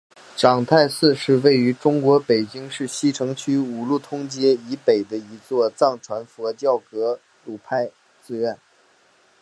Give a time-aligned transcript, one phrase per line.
[0.35, 8.57] 长泰寺是位于中国北京市西城区五路通街以北的一座藏传佛教格鲁派寺院。